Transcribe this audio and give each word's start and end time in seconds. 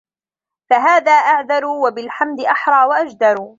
فَهَذَا 0.69 1.11
أَعْذَرُ 1.11 1.65
وَبِالْحَمْدِ 1.65 2.39
أَحْرَى 2.39 2.85
وَأَجْدَرُ 2.85 3.49